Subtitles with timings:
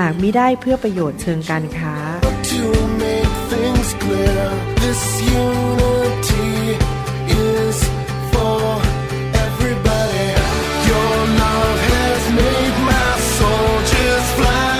[0.00, 1.94] หากมิได้เพื่อประโยชน์เชิงการค้า
[2.52, 2.64] to
[3.02, 4.44] make things clear.
[4.82, 5.02] This
[5.44, 6.52] unity
[7.48, 7.76] is
[8.32, 8.60] for
[9.46, 10.28] everybody.
[10.90, 14.78] Your love has made my soul just fly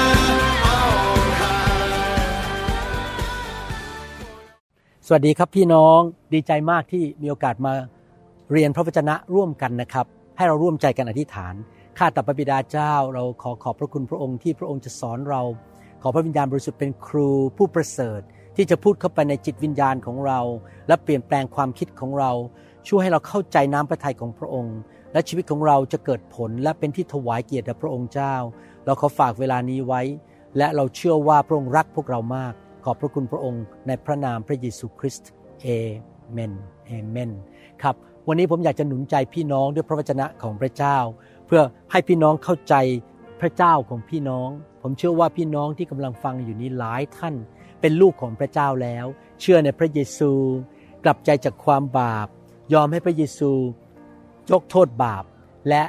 [0.78, 1.94] on high.
[5.06, 5.98] สวัสดีครับพี่น้อง
[6.34, 7.72] ดีใจมากที่มีโอกาสมา
[8.52, 10.06] เรียนพระวจนะร่วมกันนะครับ
[10.36, 11.54] ให้เราร่วมใจกันอธิษฐาน
[11.98, 15.42] ข้าแต่พระบิดาเจ้า เราขอขอบพระคุณพระองค์ที่พระองค์จะสอนเรา
[16.02, 18.20] ขอพระวิญญาณบริสุทธิ์เป็นครูผู้ประเสริฐ
[18.56, 20.40] ที่จะพูดเข้าไปในจิตวิญญาณของเรา
[20.88, 22.32] และเปลี่ยนแปลงความคิดของเรา
[22.88, 24.76] ช่วยให้เราเข้าใจน้ำพระทัยของพระองค์
[25.12, 28.34] และชีวิตของเราจะเกิดผลและเป็นที่ถวายเกียรติแด่พระองค์เจ้า
[28.86, 30.02] เราขอฝากเวลานี้ไว้
[30.56, 32.52] และเราเชื่อว่าพระองค์รักพวกเรามาก
[32.84, 35.30] ขอบพระคุณพระองค์ในพระนามพระเยซูคริสต์
[35.62, 35.66] เอ
[36.32, 36.52] เมน
[36.86, 37.30] เอเมน
[37.82, 37.94] ครับ
[38.28, 40.98] วันนี้ผมอยากจะหนุนใจพี่น้องด้วยพระวจนะของพระเจ้า
[41.46, 42.74] เพื่อให้พี่น้องเข้าใจ
[43.40, 44.48] พระเจ้าของพี่น้อง
[44.82, 47.34] ผมเชื่อว่าพี่น้องที่กำลังฟังอยู่นี้หลายท่าน
[47.80, 49.06] เป็นลูกของพระเจ้าแล้ว
[49.40, 50.32] เชื่อในพระเยซู
[51.04, 52.28] กลับใจจากความบาป
[52.74, 53.52] ยอมให้พระเยซู
[54.50, 55.24] ยกโทษบาป
[55.68, 55.82] และ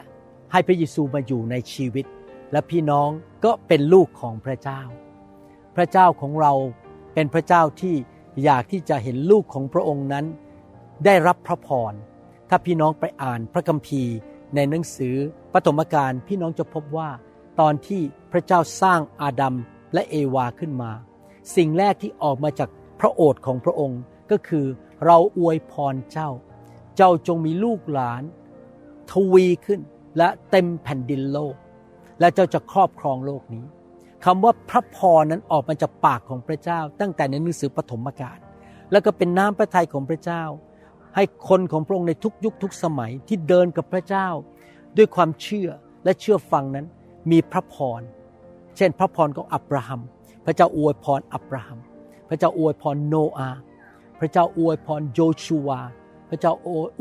[0.51, 2.05] ให้พระเยซูมาอยู่ในชีวิต
[2.51, 3.09] และพี่น้อง
[3.45, 4.81] ก็เป็นลูกของพระเจ้า
[5.75, 6.53] พระเจ้าของเรา
[7.13, 7.95] เป็นพระเจ้าที่
[8.43, 10.25] อยากที่จะเห็นลูกของพระองค์นั้น
[11.05, 11.93] ได้รับพระพร
[12.49, 14.15] ถ้าพี่น้องไปอ่านพระคัมภีร์
[14.55, 15.15] ในหนังสือ
[15.53, 17.09] ปฐมกาลพี่น้องจะพบว่า
[17.59, 19.55] ตอนที่พระเจ้าสร้างอาดัม
[19.93, 20.91] และเอวาขึ้นมา
[21.55, 22.69] สิ่งแรกที่ออกมาจาก
[22.99, 24.65] พระโอษฐ์ของพระองค์ก็คือ
[25.05, 26.29] เราอวยพรเจ้า
[26.95, 28.23] เจ้าจงมีลูกหลาน
[29.11, 29.79] ทวีขึ้น
[30.17, 31.55] และเต็มแผ่นดินโลก
[32.19, 33.65] และเจ้าจะครอบครองโลกนี้
[34.25, 38.37] คำว่าพระพรนั้นออกมาจากปากของพระเจ้า ตั้งแต่ในหนังสือปฐมกาล
[38.91, 40.43] แล้วก็เป็นน้ำพระทัยของพระเจ้า
[41.15, 44.27] ให้คนของพระองค์ในทุกยุคทุกสมัยที่เดินกับพระเจ้า
[44.97, 45.69] ด้วยความเชื่อ
[46.03, 46.85] และเชื่อฟังนั้น
[47.31, 48.01] มีพระพร
[48.77, 50.01] เช่นพระพรของอับราฮัม
[50.45, 51.79] พระเจ้าอวยพรอับราฮัม
[52.29, 53.59] พระเจ้าอวยพรโนอาห์
[54.19, 55.81] พระเจ้าอวยพรโยชูวา
[56.29, 56.51] พระเจ้า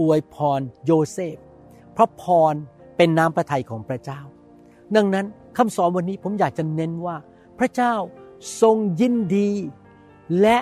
[0.01, 1.37] อวยพรโยเซฟ
[1.97, 2.55] พระพร
[2.97, 4.21] เป็นน้ำพระทัยของพระเจ้า
[4.97, 7.17] ดังนั้นคำสอนวันนี้ผมอยากจะเน้นว่า
[7.59, 7.95] พระเจ้า
[8.61, 9.51] ทรงยินดี
[10.41, 10.59] และ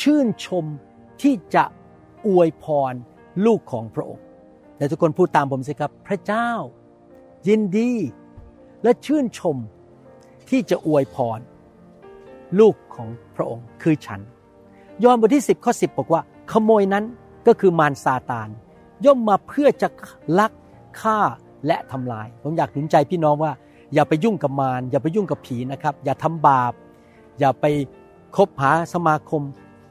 [0.00, 0.64] ชื่นชม
[1.22, 1.64] ที่จะ
[2.26, 2.92] อวยพร
[3.46, 4.24] ลูกของพระองค์
[4.78, 6.50] และทุกคนพูดตามผมสิครับ พระเจ้า
[7.48, 7.92] ยินดี
[8.82, 9.56] และชื่นชม
[10.48, 11.38] ที่จะอวยพร
[12.58, 14.20] ลูกของพระองค์คือฉัน
[15.02, 16.20] ยอห์นบทที่ 10ข้อ10 บอกว่า
[16.52, 17.04] ขโมยนั้น
[17.46, 18.48] ก็คือมารซาตาน
[19.04, 19.88] ย่อมมาเพื่อจะ
[20.38, 20.52] ลัก
[21.00, 21.18] ฆ่า
[21.66, 23.52] และทำลาย ผมอยากหนุนใจพี่น้องว่า
[23.94, 26.72] อย่าไปยุ่งกับมารอย่าไปยุ่งกับผีนะครับ อย่าทำบาป
[27.38, 27.64] อย่าไป
[28.36, 29.42] คบหาสมาคม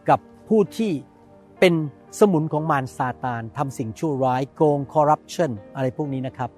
[0.10, 0.92] กับผู้ที่
[1.60, 1.74] เป็น
[2.20, 6.50] สมุนของมารซาตานทำสิ่งชั่วร้ายโกงคอร์รัปชันอะไรพวกนี้นะครับ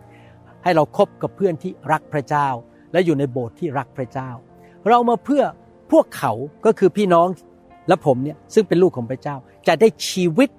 [0.63, 2.47] ให้เราครบกับเพื่อนที่รักพระเจ้า
[2.91, 4.29] และอยู่ในโบสถ์ที่รักพระเจ้า
[4.89, 5.43] เรามาเพื่อ
[5.91, 6.31] พวกเขา
[6.65, 7.27] ก็คือพี่น้อง
[7.87, 9.35] และผมเนี่ยซึ่งเป็นลูกของพระเจ้า
[9.67, 10.49] จะได้ชีวิต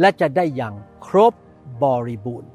[0.00, 0.74] และจะได้อย่าง
[1.06, 1.34] ครบ
[1.82, 2.50] บริบูรณ์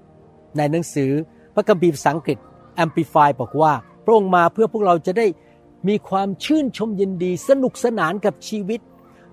[0.57, 1.11] ในหนังสือ
[1.55, 2.37] พระคัมภีร์ภาษาอังกฤษ
[2.83, 3.73] Amplify บอกว่า
[4.05, 5.27] พระองค์มาเพื่อพวกเราจะได้
[5.87, 8.79] มีความชื่นชมยินดี สนุกสนานกับชีวิต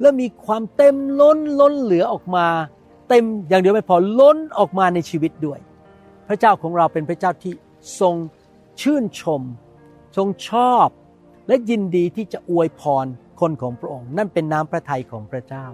[0.01, 2.47] และมีความเต็มล้นล้นเหลือออกมา
[3.09, 5.59] เต็มอย่างเดียวไม่พอล้นออกมาในชีวิตด้วย
[6.29, 7.53] พระเจ้าของเราเป็นพระเจ้าที่
[8.01, 8.15] ทรง
[8.81, 9.43] ชื่นชม
[10.17, 10.89] ทรงชอบ
[11.49, 13.07] และยินดีที่จะอวยพร
[13.41, 15.67] คนของพระองค์ นั่นเป็นน้ำพระทัยของพระเจ้า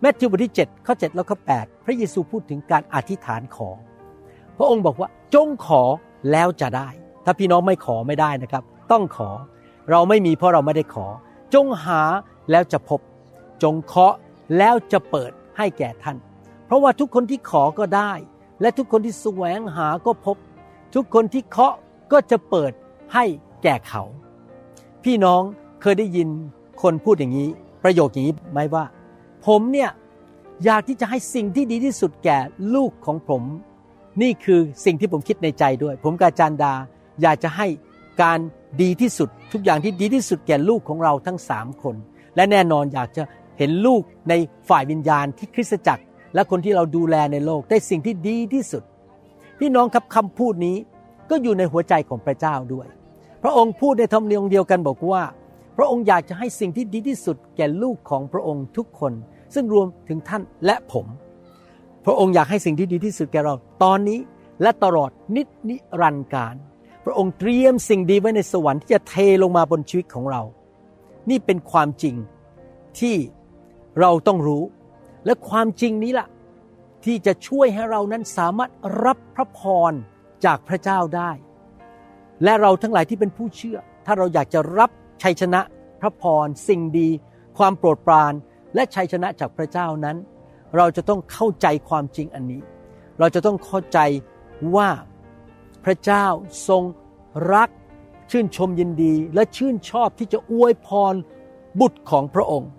[0.00, 3.70] แมทธิวบทที่7ข้อ7แล้วข้อ8พระเยซูพูดถึงการอธิษฐานขอ
[4.56, 5.82] พระองค์บอกว่าจงขอ
[6.32, 6.88] แล้วจะได้
[7.24, 8.62] ถ้าพี่น้องไม่ขอไม่ได้นะครับ
[8.92, 9.30] ต้องขอ
[9.90, 11.06] เราไม่มีเพราะเราไม่ได้ขอ
[11.54, 12.02] จงหา
[12.50, 13.00] แล้วจะพบ
[13.62, 14.14] จงเคาะ
[14.58, 16.16] แล้วจะเปิดให้แก่ท่าน
[16.66, 18.12] เพราะว่าทุกคนที่ขอก็ได้
[18.60, 20.36] และทุกคนที่แสวงหาก็พบ
[20.94, 21.74] ทุกคนที่เคาะ
[22.12, 22.72] ก็จะเปิด
[23.14, 23.24] ให้
[23.62, 24.02] แก่เขา
[25.04, 25.42] พี่น้อง
[25.82, 26.28] เคยได้ยิน
[26.82, 27.48] คนพูดอย่างนี้
[27.84, 28.84] ประโยคอย่างนี้ไหมว่า
[29.46, 29.90] ผมเนี่ย
[30.64, 32.38] อยากที่จะให้สิ่งที่ดีที่สุดแก่
[32.74, 33.42] ลูกของผม
[34.22, 36.72] นี่คือสิ่งที่ผมคิดในใจด้วย ผมกาจารดา
[37.22, 37.66] อยากจะให้
[38.22, 38.38] การ
[38.82, 41.96] ดีที่สุด ทุกอย่างที่ดีที่สุดแก่ลูกของเราทั้งสามคน
[42.36, 43.22] และแน่นอนอยากจะ
[43.58, 44.34] เห็นลูกใน
[44.68, 46.02] ฝ่ายวิญญาณที่คริสตจักร
[46.34, 48.82] และคนที่เราดูแลในโลกได้สิ่งที่ดีที่สุด
[49.58, 50.76] พี่น้องครับคำพูดนี้
[51.30, 52.86] ก็อยู่ในหัวใจของพระเจ้าด้วย
[53.42, 55.22] พระองค์พูดในธรรมเนียมเดียวกันบอกว่า
[55.76, 59.12] พระองค์อยากจะให้สิ่งที่ดีที่สุด แก่ลูกของพระองค์ทุกคน
[59.54, 61.06] ซึ่งรวมถึงท่านและผม
[62.04, 64.18] พระองค์อยากให้สิ่งที่ดีที่สุดแก่เราตอนนี้
[64.62, 66.54] และตลอดนิจนิรันดร์การ
[67.04, 70.42] พระองค์เตรียมสิ่งดีไว้ในสวรรค์ที่จะเทลงมาบนชีวิตของเรา
[71.30, 72.14] นี่เป็นความจริง
[72.98, 73.16] ที่
[74.00, 74.64] เราต้องรู้
[75.26, 76.28] และความจริงนี้ล่ะ
[77.04, 78.70] ที่จะช่วยให้เรานั้นสามารถ
[79.04, 79.60] รับพระพ
[79.90, 79.92] ร
[80.44, 81.30] จากพระเจ้าได้
[82.44, 84.90] และเราทั้งหลายที่เป็นผู้เชื่อ ถ้าเราอยากจะรับ
[85.22, 85.60] ชัยชนะ
[86.00, 87.08] พระพรสิ่งดี
[87.58, 88.32] ความโปรดปราน
[88.74, 90.16] และชัยชนะจากพระเจ้านั้น
[90.76, 92.62] เราจะต้องเข้าใจความจริงอันนี้
[93.18, 93.98] เราจะต้องเข้าใจ
[94.76, 94.90] ว่า
[95.84, 96.26] พระเจ้า
[96.68, 96.82] ทรง
[97.54, 97.68] รัก
[98.30, 101.14] ชื่นชมยินดีและชื่นชอบที่จะอวยพร
[101.80, 102.70] บุตรของพระองค์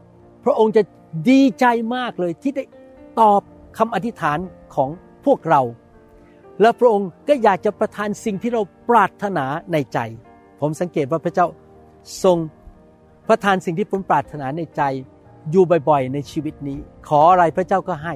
[0.45, 0.83] พระองค์จะ
[1.29, 1.65] ดีใจ
[1.95, 2.63] มากเลยที่ได้
[3.19, 3.41] ตอบ
[3.77, 4.39] คำอธิษฐาน
[4.75, 4.89] ของ
[5.25, 5.61] พวกเรา
[6.61, 9.99] และพระองค์ก็อยากจะประทานสิ่งที่เราปรารถนาในใจ
[10.61, 11.47] ผมสังเกตว่าพระเจ้า
[12.23, 12.37] ทรง
[13.29, 14.81] ประทานสิ่งที่ผมปรารถนาในใจ
[15.51, 16.77] อยู่บ่อยๆ ในชีวิตนี้
[17.07, 18.13] ขออะไรพระเจ้าก็ให้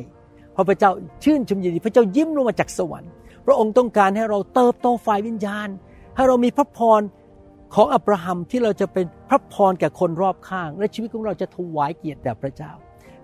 [0.53, 0.91] เพราะพระเจ้า
[1.23, 3.11] ชื่นชมยินดีพระเจ้ายิ้มลงมาจากสวรรค์
[3.45, 5.67] พระองค์ต้องการให้เราเติบโตฝ่ายวิญญาณ
[6.15, 7.01] ให้เรามีพระพร
[7.75, 12.71] ของอับราฮัมที่เราจะเป็นพระพรแก่คนรอบข้าง และชีวิตของเราจะถวายเกียรติแด่พระเจ้า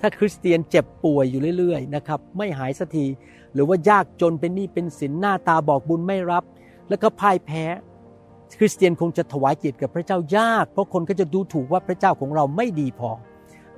[0.02, 3.06] ถ้าคริสเตียนเจ็บป่วยอยู่เรื่อยๆนะครับไม่หายสักที
[3.54, 6.44] หรือว่ายากจนเป็นหนี้เป็นสินหน้าตาบอกบุญไม่รับ
[6.90, 7.64] แล้วก็พ่ายแพ้
[8.60, 13.12] คริสเตียนคงจะถวายเกียรติกับพระเจ้ายาก เพราะคนก็จะดูถูกว่าพระเจ้าของเราไม่ดีพอ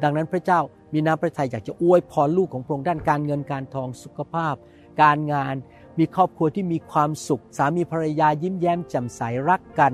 [0.04, 0.60] ดังนั้นพระเจ้า
[0.94, 4.56] มีน้ำพระทัยอยากจะอวยพรลูกของพระองค์ด้านการเงินการทองสุขภาพ
[5.02, 5.56] การงาน
[5.98, 9.94] มีครอบครัวที่มีความสุข สามีภรรยายิ้มแย้มแจ่มใสรักกัน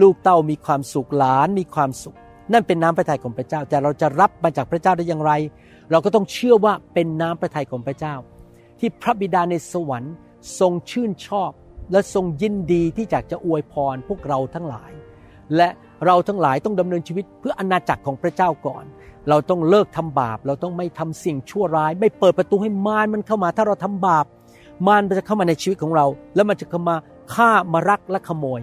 [0.00, 2.16] ลูกเต้ามีความสุขหลานมีความสุข
[2.52, 5.32] นั่นเป็นน้ำพระทัยของพระเจ้า แต่เราจะรับมาจากพระเจ้าได้อย่างไร
[5.90, 8.14] เราก็ต้องเชื่อว่าเป็นน้ำพระทัยของพระเจ้า
[8.78, 10.14] ที่พระบิดาในสวรรค์
[10.60, 11.50] ทรงชื่นชอบ
[11.92, 14.92] และทรงยินดีที่อยากจะอวยพรพวกเราทั้งหลาย
[15.56, 15.68] และ
[16.06, 18.84] เราทั้งหลายต้องดำเนินชีวิตเพื่ออาณาจักรของพระเจ้าก่อน
[19.28, 24.26] เราต้องเลิกทำบาป เราต้องไม่ทำสิ่งชั่วร้าย ไม่เปิดประตูให้มารมันเข้ามา ถ้าเราทำบาป
[24.86, 26.96] มารมันจะเข้ามาในชีวิตของเรา แล้วมันจะเข้ามา
[27.34, 28.60] ฆ่ามารักและขโมย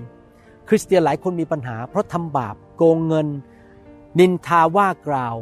[0.68, 3.28] คริสเตียนหลายคนมีปัญหา เพราะทำบาปโกงเงิน
[4.20, 5.36] นินทาว่ากล่าว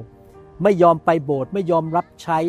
[0.63, 2.39] ไม่ยอมไปโบสถ์ไม่ยอมรับใช้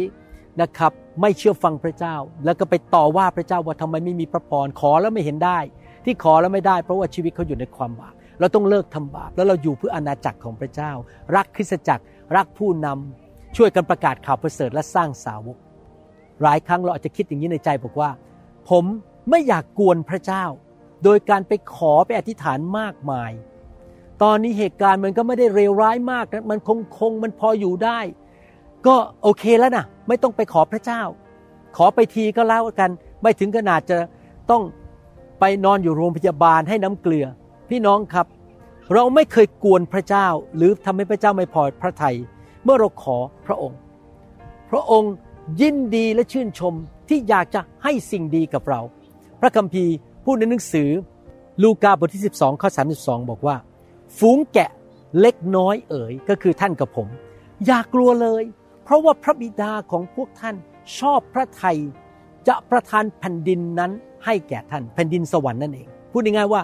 [0.61, 5.59] นะครับ ไม่เชื่อฟังพระเจ้า แล้วก็ไปต่อว่าพระเจ้าว่าทำไมไม่มีพระพรขอแล้วไม่เห็นได้
[6.05, 10.91] ที่ขอแล้วไม่ได้ เพราะว่าชีวิตเขาอยู่ในความบาปเราต้องเลิกทำบาปแล้วเราอยู่เพื่ออาณาจักรของพระเจ้า
[11.37, 12.05] รักคริสตจักร
[12.37, 15.57] รักผู้นำช่วยกันประกาศข่าวประเสริฐและสร้างสาวก
[16.43, 18.11] หลายครั้งเราอาจจะคิดอย่างนี้ในใจบอกว่า
[18.71, 18.85] ผม
[19.31, 20.45] ไม่อยากกวนพระเจ้า
[21.05, 23.31] โดยการไปขอไปอธิษฐานมากมาย
[24.23, 27.99] ตอนนี้เหตุการณ์มันก็ไม่ได้เลวร้ายมากนะมันคงคงมันพออยู่ได้
[28.87, 31.03] ก็โอเคแล้วนะไม่ต้องไปขอพระเจ้า
[31.77, 32.91] ขอไปทีก็แล้วกัน
[33.23, 33.99] ไม่ถึงขนาดจะ
[34.51, 34.63] ต้อง
[35.41, 37.27] ไปนอนอยู่โรงพยาบาลให้น้ำเกลือ
[37.71, 38.27] พี่น้องครับ
[38.95, 40.27] เราไม่เคยกวนพระเจ้า
[40.57, 42.17] หรือทำให้พระเจ้าไม่พอพระทยัย
[42.65, 43.17] เมื่อเราขอ
[43.47, 43.79] พระองค์
[44.71, 45.13] พระองค์
[45.61, 46.75] ยินดีและชื่นชม
[47.09, 48.81] ที่อยากจะให้สิ่งดีกับเรา
[49.41, 49.93] พระคัมภีร์
[50.25, 50.89] พูดในหนังสือ
[51.63, 52.69] ลูกาบทที่ 12 ข้อ
[53.01, 53.57] 32 บอกว่า
[54.19, 54.71] ฝูงแกะ
[55.21, 57.09] เล็กน้อยเอ๋ยก็คือท่านกับผม
[57.67, 58.45] อย่ากลัวเลย
[58.85, 60.57] เพราะว่าพระบิดาของพวกท่าน
[60.99, 61.79] ชอบพระไทย
[62.49, 63.91] จะประทานแผ่นดินนั้น
[64.25, 66.63] ให้แก่ท่านแผ่นดินสวรรค์นั่นเอง พูดง่ายๆว่า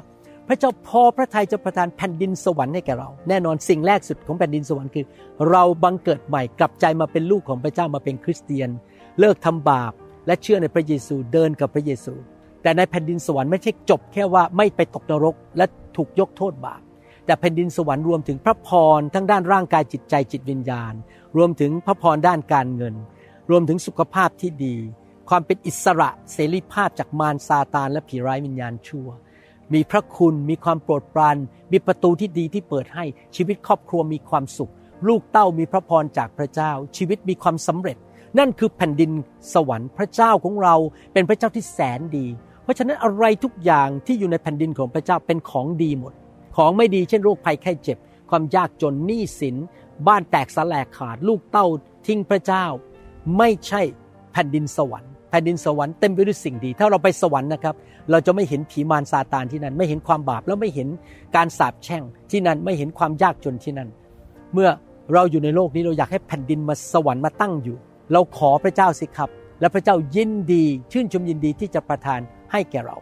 [0.49, 5.04] พระเจ้าพอพระทัยจะประทานแผ่นดินสวรรค์ให้แก่เรา แน่นอนสิ่งแรกสุดของแผ่นดินสวรรค์คือ
[5.50, 8.70] เราบังเกิดใหม่กลับใจมาเป็นลูกของพระเจ้ามาเป็นคริสเตียน
[9.20, 9.92] เลิกทำบาป
[10.26, 12.14] และเชื่อในพระเยซูเดินกับพระเยซู
[12.62, 15.64] แต่ในแผ่นดินสวรรค์ไม่ใช่จบแค่ว่าไม่ไปตกนรกและ
[15.96, 16.80] ถูกยกโทษบาป
[17.28, 18.68] แต่แผ่นดินสวรรค์รวมถึงพระพ
[18.99, 20.94] รทั้งด้านร่างกายจิตใจจิตวิญญาณ
[21.37, 22.94] รวมถึงพระพรด้านการเงิน
[23.50, 24.76] รวมถึงสุขภาพที่ดี
[25.28, 29.08] ความเป็นอิสระเสรีภาพจากมารซาตานและผีร้ายวิญญาณชั่ว
[29.73, 31.37] มีพระคุณมีความโปรดปราน
[31.73, 33.04] มีประตูที่ดีที่เปิดให้
[33.37, 34.73] ชีวิตครอบครัวมีความสุข
[35.08, 37.97] ลูกเต้ามีพระพรจากพระเจ้า ชีวิตมีความสำเร็จ
[38.38, 39.11] นั่นคือแผ่นดิน
[39.54, 40.75] สวรรค์พระเจ้าของเรา
[41.12, 42.26] เป็นพระเจ้าที่แสนดี
[42.62, 46.14] เพราะฉะนั้นอะไรทุกอย่างที่อยู่ในแผ่นดินของพระเจ้าเป็นของดีหมด
[46.58, 47.98] ของไม่ดีเช่นโรคภัยไข้เจ็บ
[48.30, 49.56] ความยากจนหนี้สิน
[50.06, 51.66] บ้านแตกสลายขาด ลูกเต้า
[52.06, 52.64] ทิ้งพระเจ้า
[53.38, 53.82] ไม่ใช่
[54.32, 57.74] แผ่นดินสวรรค์แผ่นดินสวรรค์เต็มไปด้วยสิ่งดี ถ้าเราไปสวรรค์นะครับ
[58.10, 60.88] เราจะไม่เห็นผีมารซาตานที่นั่น ไม่เห็นความบาปแล้วไม่เห็น
[61.36, 63.88] การสาปแช่งที่นั่นไม่เห็นความยากจนที่นั่น
[64.54, 64.68] เมื่อ
[65.12, 67.76] เราอยู่ในโลกนี้เราอยากให้แผ่นดินมาสวรรค์มาตั้งอยู่
[68.12, 72.20] เราขอพระเจ้าสิครับ และพระเจ้ายินดี ชื่นชมยินดีที่จะประทาน
[72.52, 72.96] ให้แก่เรา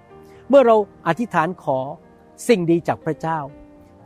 [0.48, 1.78] เมื่อเราอธิษฐานขอ
[2.48, 3.38] สิ่งดีจากพระเจ้า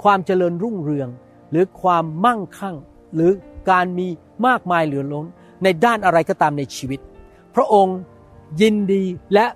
[0.02, 1.08] ความเจริญรุ่งเรือง
[1.50, 2.76] หรือความมั่งคั่ง
[3.14, 3.32] หรือ
[3.70, 4.08] การมี
[4.46, 5.26] มากมายเหลือล้น
[5.62, 7.00] ในด้านอะไรก็ตามในชีวิต
[7.56, 7.98] พระองค์
[8.60, 9.46] ยินดีและ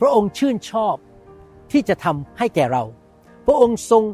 [0.00, 0.96] พระองค์ชื่นชอบ
[1.72, 2.84] ที่จะทำให้แก่เรา
[3.46, 4.04] พระองค์ทรง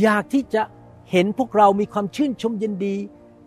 [0.00, 0.62] อยากที่จะ
[1.10, 2.96] เห็นพวกเรามีความชื่นชมยินดี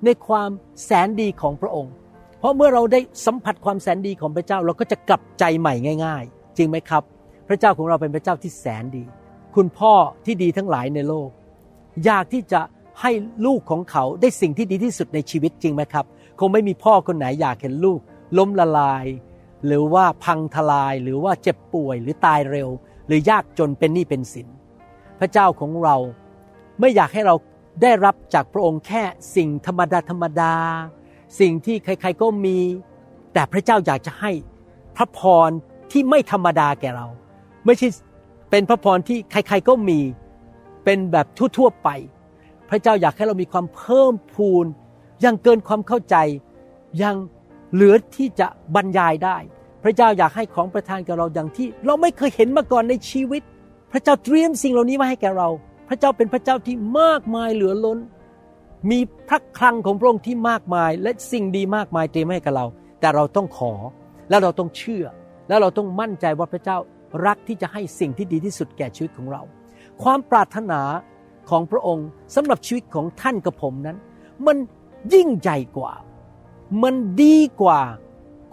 [0.06, 0.50] ในความ
[0.84, 1.94] แสนดีของพระองค์
[2.40, 5.74] เพราะเมื่อเราได้สัมผัสความแสนดีของพระเจ้าเราก็จะกลับใจใหม่
[6.06, 7.04] ง่าย ๆ จริงไหมครับ
[7.48, 9.04] พระเจ้าของเราเป็นพระเจ้าที่แสนดี
[9.56, 9.94] คุณพ่อ
[10.26, 11.30] ที่ดีทั้งหลายในโลก
[12.06, 12.62] อยากที่จะ
[13.02, 13.12] ให้
[13.46, 16.06] ลูกของเขาได้สิ่งที่ดีที่สุดในชีวิตจริงไหมครับ
[16.40, 18.00] คงไม่มีพ่อคนไหนอยากเห็นลูก
[18.38, 19.06] ล้มละลาย
[19.66, 22.70] หรือว่าพังทลายหรือว่าเจ็บป่วยหรือตายเร็ว
[23.08, 24.48] หรือยากจนเป็นหนี้เป็นสิน
[25.20, 25.96] พระเจ้าของเรา
[26.80, 27.36] ไม่อยากให้เรา
[27.82, 29.04] ได้รับจากพระองค์แค่
[29.36, 30.54] สิ่งธรรมดาธรรมดา
[31.40, 32.58] สิ่งที่ใครๆก็มี
[33.34, 34.32] แต่พระเจ้าอยากจะให้
[34.96, 35.50] พระพร
[35.92, 37.08] ที่ไม่ธรรมดาแก่เรา
[37.66, 37.88] ไม่ใช่
[38.50, 40.00] เป็นพระพรที่ใครๆก็มี
[40.86, 41.90] เป็นแบบทั่วๆไป
[42.70, 44.66] พระเจ้าอยากให้เรามีความเพิ่มพูน
[45.26, 46.16] ยังเกินความเข้าใจ
[47.02, 47.16] ยัง
[47.74, 49.38] เหลือที่จะบรรยายได้
[49.84, 53.42] พระเจ้าอยากให้ของประทานกับเราอย่างที่ เราไม่เคยเห็นมาก่อนในชีวิต
[53.92, 55.50] พระเจ้าเตรียมสิ่งเหล่านี้มาให้แก่เรา
[55.90, 58.00] พระเจ้าเป็นพระเจ้าที่มากมายเหลือล้น
[58.92, 59.00] มี
[59.30, 62.66] พระคลังของพระองค์ที่มากมาย และสิ่งดีมากมายเตรียมให้กับเรา
[63.00, 63.74] แต่เราต้องขอ
[64.30, 65.06] แล้วเราต้องเชื่อ
[65.48, 66.78] แล้วเราต้องมั่นใจว่าพระเจ้า
[67.26, 69.42] รักที่จะให้สิ่งที่ดีที่สุดแก่ชีวิตของเรา
[70.04, 70.82] ความปรารถนา
[71.50, 73.98] ของพระองค์สำหรับชีวิตของท่านกับผมนั้น
[74.46, 74.58] มัน
[75.14, 75.94] ยิ่งใหญ่กว่า
[76.84, 77.82] มันดีกว่า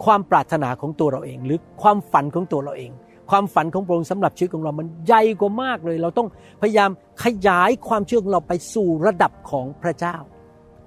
[0.05, 2.91] ความปรารถนาของตัวเราเอง หรือความฝันของตัวเราเอง
[3.29, 6.27] ความฝันของพระองค์สำหรับชีวิตของเรามันใหญ่กว่ามากเลย เราต้อง
[6.61, 6.89] พยายาม
[7.23, 10.15] ขยายความเชื่อของเราไปสู่ระดับของพระเจ้า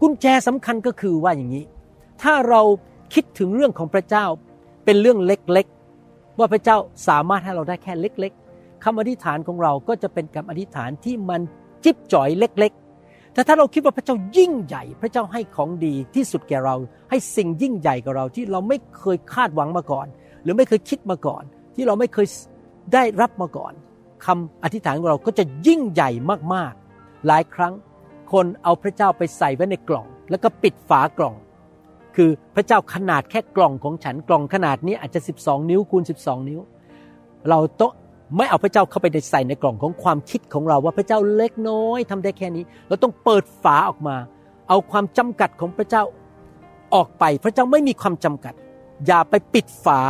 [0.00, 1.64] กุญแจสำคัญก็คือว่าอย่างนี้
[2.23, 2.62] ถ้าเรา
[3.14, 4.25] คิดถึงเรื่องของพระเจ้า
[4.85, 5.66] เป็นเรื่องเล็ก
[6.38, 6.76] ว่าพระเจ้า
[7.09, 11.40] สามารถให้เราได้แค่เล็ก ๆคำอธิษฐานของเราก็จะเป็นคำอธิษฐานที่มัน
[11.85, 16.76] จิ๊บจ่อยเล็ก ๆ แต่ถ้าเราคิดว่าพระเจ้ายิ่งใหญ่ พระเจ้าให้ของดีที่สุดแก่เรา
[17.11, 20.07] ให้สิ่งยิ่งใหญ่กับเราที่เราไม่เคยคาดหวังมาก่อน
[20.43, 21.43] หรือไม่เคยคิดมาก่อน
[21.75, 22.26] ที่เราไม่เคย
[22.95, 23.73] ได้รับมาก่อน
[24.26, 26.11] คำอธิษฐานของเราก็จะยิ่งใหญ่
[26.55, 27.75] มากๆ หลายครั้ง
[28.33, 31.35] คนเอาพระเจ้าไปใส่ไว้ในกล่อง แล้วก็ปิดฝากล่อง
[32.16, 36.61] คือพระเจ้าขนาดแค่กล่องของฉันกล่องขนาดนี้อาจจะ 12 นิ้วคูณ 12 นิ้ว
[37.50, 37.92] เราต้อง
[38.37, 44.16] ไม่เอาพระเจ้าเข้าไปในใส่ในกล่องของความคิดของเราว่าพระเจ้าเล็กน้อยทำได้แค่นี้ เราต้องเปิดฝาออกมา
[44.68, 46.02] เอาความจำกัดของพระเจ้า
[46.94, 48.54] ออกไป พระเจ้าไม่มีความจำกัด
[49.06, 50.00] อย่าไปปิดฝา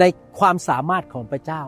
[0.00, 0.04] ใน
[0.38, 1.62] ความสามารถของพระเจ้า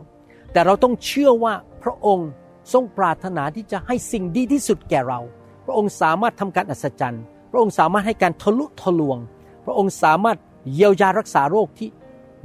[0.52, 2.28] แต่เราต้องเชื่อว่าพระองค์
[2.72, 5.20] ทรงปรารถนาที่จะให้สิ่งดีที่สุดแก่เรา
[5.64, 9.18] พระองค์สามารถทำการอัศจรรย์ พระองค์สามารถให้การทะลุทะลวง
[9.66, 10.38] พระองค์สามารถ
[10.74, 11.88] เยียวยารักษาโรคที่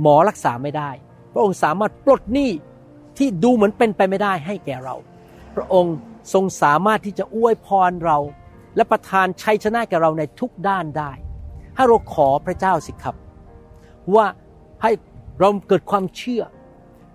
[0.01, 0.89] หมอรักษาไม่ได้
[1.33, 2.51] พระองค์สามารถปลดหนี้
[3.17, 4.95] ที่ดูเหมือนเป็นไปไม่ได้ให้แก่เรา
[5.55, 5.95] พระองค์
[6.33, 8.17] ทรงสามารถที่จะอวยพรเรา
[8.75, 11.11] และประทานชัยชนะแก่เราในทุกด้านได้
[11.75, 13.15] ถ้าเราขอพระเจ้าสิครับ
[14.15, 14.25] ว่า
[14.81, 14.91] ให้
[15.39, 16.43] เราเกิดความเชื่อ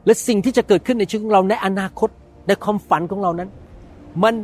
[0.07, 2.11] และสิ่งที่จะเกิดขึ้นในชีวิตของเราในอนาคต
[2.47, 3.51] ในความฝันของเรานั้น
[4.25, 4.35] มัน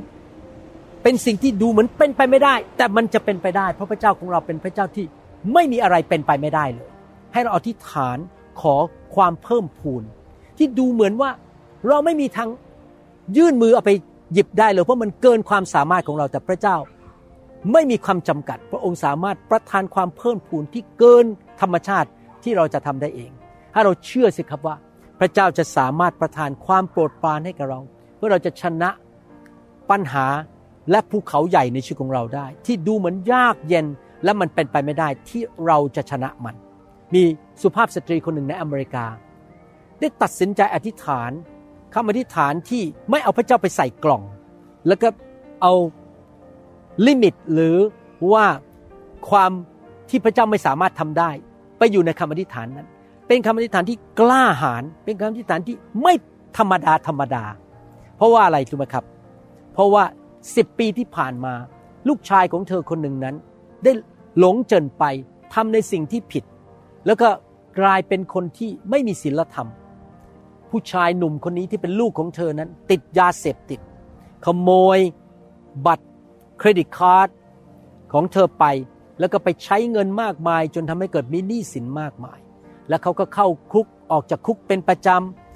[1.03, 5.07] เป็นสิ่งที่ดูเหมือนเป็นไปไม่ได้ แต่มันจะเป็นไปได้ เพราะพระเจ้าของเราเป็นพระเจ้าที่
[5.55, 6.91] ไม่มีอะไรเป็นไปไม่ได้เลย
[7.33, 8.19] ให้เราอธิษฐาน
[8.61, 8.75] ขอ
[9.15, 10.03] ความเพิ่มพูน
[10.59, 11.31] ที่ดูเหมือนว่า
[11.89, 12.49] เราไม่มีทาง
[13.37, 13.93] ยื่นมือเอาไป
[14.33, 16.77] หยิบได้เลยเพราะมันเกินความสามารถของเราแต่พระเจ้า
[17.73, 21.27] ไม่มีความจำกัด พระองค์สามารถประทานความเพิ่มพูนที่เกิน
[21.61, 22.09] ธรรมชาติ
[22.43, 23.31] ที่เราจะทำได้เอง
[23.75, 24.77] ถ้าเราเชื่อสิครับว่า
[25.21, 27.81] พระเจ้าจะสามารถประทานความโปรดปรานให้กับเรา
[28.17, 28.91] เพื่อเราจะชนะ
[29.91, 30.27] ปัญหา
[30.91, 33.87] และภูเขาใหญ่ในชีวิตของเราได้ ที่ดูเหมือนยากเย็น
[34.25, 36.57] และมันเป็นไปไม่ได้ที่เราจะชนะมัน
[37.15, 37.23] มี
[37.63, 39.07] สุภาพสตรีคนหนึ่งในอเมริกา
[40.01, 41.31] ได้ตัดสินใจอธิษฐาน
[41.95, 44.23] คำอธิษฐานที่ไม่เอาพระเจ้าไปใส่กล่อง
[44.89, 45.09] แล้วก็
[45.63, 45.73] เอา
[47.07, 47.77] ลิมิตหรือ
[48.33, 48.47] ว่า
[49.31, 49.51] ความ
[50.11, 51.31] ที่พระเจ้าไม่สามารถทำได้
[51.79, 52.89] ไปอยู่ในคำอธิษฐานนั้น
[53.29, 56.15] เป็นคำอธิษฐานที่กล้าหาญเป็นคำอธิษฐานที่ไม่
[56.59, 57.45] ธรรมดาธรรมดา
[58.17, 59.05] เพราะว่าอะไรรู้ไหมครับ
[59.75, 60.05] เพราะว่า
[60.57, 61.55] สิบปีที่ผ่านมา
[62.09, 63.37] ลูกชายของเธอคนหนึ่งนั้น
[63.85, 63.93] ได้
[64.39, 65.05] หลงเจินไป
[65.55, 66.45] ทำในสิ่งที่ผิด
[67.07, 67.29] แล้วก็
[67.81, 69.69] กลายเป็นคนที่ไม่มีศีลธรรม
[70.71, 73.81] ผู้ชายหนุ่มคนนี้ที่เป็นลูกของเธอนั้น ติดยาเสพติด
[74.45, 74.99] ขโมย
[75.87, 76.07] บัตร
[76.59, 77.29] เครดิตการ์ด
[78.13, 78.65] ของเธอไป
[79.21, 82.39] แล้วก็ไปใช้เงินมากมาย จนทำให้เกิดมีหนี้สินมากมาย
[82.89, 85.09] แล้วเขาก็เข้าคุกออกจากคุกเป็นประจ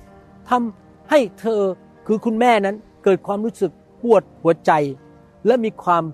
[0.02, 1.60] ำทำให้เธอ
[2.06, 4.72] คือคุณแม่นั้นเกิดความรู้สึกปวดหัวใจ
[5.46, 6.04] และมีความ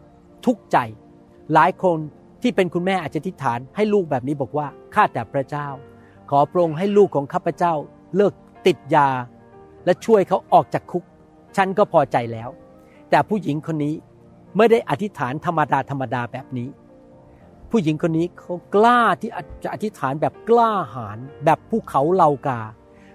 [0.44, 0.78] ทุกข์ใจ
[1.52, 1.98] หลายคน
[2.42, 5.68] ที่เป็นคุณแม่อาจจะทิฏฐานให้ลูกแบบนี้บอกว่าข้าแต่พระเจ้า
[6.30, 7.74] ขอโปรงให้ลูกของข้าพเจ้า
[8.16, 8.34] เลิก
[8.66, 9.08] ติดยา
[9.84, 11.04] และช่วยเขาออกจากคุก
[11.56, 12.50] ฉันก็พอใจแล้ว
[13.10, 13.94] แต่ผู้หญิงคนนี้
[14.56, 16.68] ไม่ได้อธิษฐานธรรมดาธรรมดาแบบนี้
[17.70, 19.30] ผู้หญิงคนนี้เขากล้าที่
[19.62, 22.60] จะอธิษฐานแบบกล้าหาญแบบภูเขาเลากา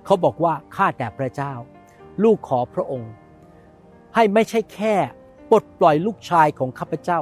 [0.06, 1.54] เขาบอกว่าข้าแต่พระเจ้า
[2.24, 3.12] ลูกขอพระองค์
[4.16, 4.96] ให้ไม่ใช่แค่
[5.50, 7.20] ปลดปล่อยลูกชายของข้าพเจ้า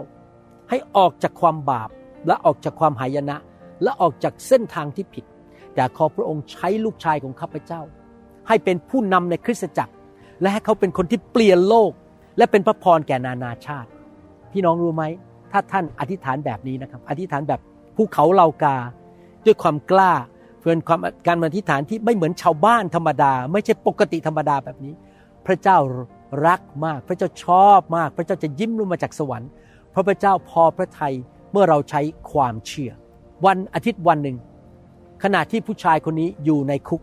[0.69, 1.89] ให้ออกจากความบาป
[2.27, 3.37] และออกจากความหายนะ
[3.83, 5.25] และออกจากเส้นทางที่ผิด
[5.75, 7.81] แต่ขอพระองค์ใช้ลูกชายของข้าพเจ้า
[8.47, 9.93] ให้เป็นผู้นำในคริสตจักร
[10.41, 11.91] และให้เขาเป็นคนที่เปลี่ยนโลก
[12.37, 13.89] และเป็นพระพรแก่นานาชาติ
[14.51, 15.03] พี่น้องรู้ไหม
[15.51, 17.59] ถ้าท่านอธิษฐานแบบนี้นะครับ อธิษฐานแบบ
[17.95, 18.77] ภูเขาเหล่ากา
[19.45, 20.13] ด้วยความกล้า
[20.59, 24.93] เพื่อนความการอธิษฐานที่ไม่เหมือนชาวบ้านธรรมดา ไม่ใช่ปกติธรรมดาแบบนี้
[25.45, 25.77] พระเจ้า
[26.47, 29.49] รักมาก พระเจ้าชอบมาก พระเจ้าจะยิ้มลงมาจากสวรรค์
[29.95, 31.13] พระพเจ้าพอพระทัย
[31.51, 32.91] เมื่อเราใช้ความเชื่อ
[33.45, 34.37] วันอาทิตย์วันหนึ่ง
[35.23, 37.01] ขณะที่ผู้ชายคนนี้อยู่ในคุก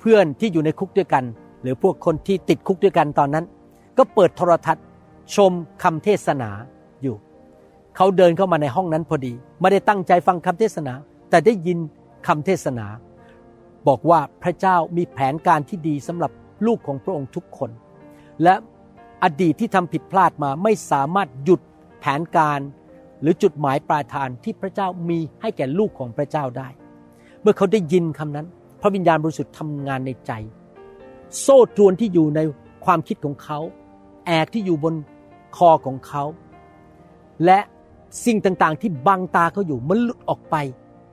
[0.00, 1.24] เพื่อนที่อยู่ในคุกด้วยกัน
[1.62, 3.44] หรือพวกคนที่ติดคุกด้วยกันตอนนั้น
[3.98, 4.84] ก็เปิดโทรทัศน์
[5.34, 6.50] ชมคำเทศนา
[7.02, 7.16] อยู่
[7.96, 10.94] เขาเดินเข้ามาในห้องนั้นพอดี ไม่ได้ตั้งใจฟังคำเทศนา
[11.30, 11.78] แต่ได้ยิน
[12.26, 12.86] คำเทศนา
[13.88, 16.32] บอกว่าพระเจ้ามีแผนการที่ดีสำหรับ
[16.66, 17.70] ลูกของพระองค์ทุกคน
[18.42, 18.54] และ
[19.22, 21.60] อดีตที่ทำผิดพลาดมาไม่สามารถหยุด
[22.18, 22.60] นการ
[23.20, 26.68] หรือจุดหมายปลายทางที่พระเจ้ามีให้แก่ลูกของพระเจ้าได้
[27.42, 28.46] เมื่อเขาได้ยินคำนั้น
[28.80, 30.32] พระวิญญาณบริสุทธิ์ทำงานในใจ
[31.40, 32.40] โซ่ตรวนที่อยู่ใน
[32.84, 33.58] ความคิดของเขา
[34.26, 34.94] แอกที่อยู่บน
[35.56, 36.24] คอของเขา
[37.44, 37.58] และ
[38.24, 40.56] สิ่งต่างๆ ที่บังตาเขาอยู่มันหลุดออกไป